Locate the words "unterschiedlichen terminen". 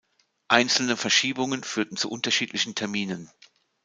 2.09-3.29